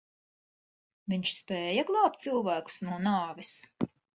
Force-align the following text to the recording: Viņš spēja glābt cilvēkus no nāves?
Viņš 1.13 1.35
spēja 1.41 1.85
glābt 1.91 2.27
cilvēkus 2.27 2.81
no 2.89 2.99
nāves? 3.07 3.57